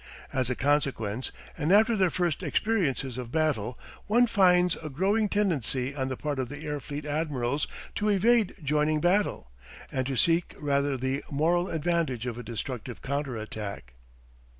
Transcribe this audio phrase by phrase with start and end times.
[0.33, 3.77] As a consequence, and after their first experiences of battle,
[4.07, 8.55] one finds a growing tendency on the part of the air fleet admirals to evade
[8.63, 9.51] joining battle,
[9.91, 13.93] and to seek rather the moral advantage of a destructive counter attack.